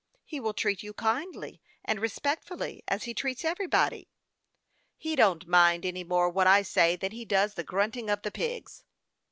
[0.25, 4.09] He will treat you kindly and respectfully, as he treats everybody.""
[4.97, 8.31] He don't mind any more what I say than he does the grunting of the
[8.31, 8.83] pigs."